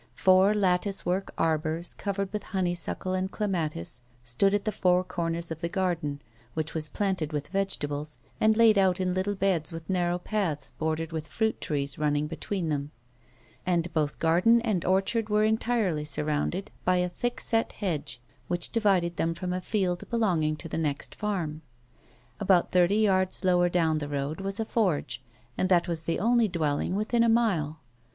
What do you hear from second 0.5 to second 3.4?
lattice work arbours covered with honeysuckle and